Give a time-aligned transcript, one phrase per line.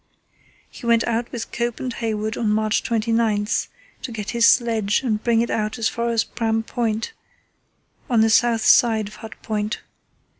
[0.67, 3.47] He went out with Cope and Hayward on March 29
[4.01, 7.13] to get his sledge and brought it as far as Pram Point,
[8.09, 9.79] on the south side of Hut Point.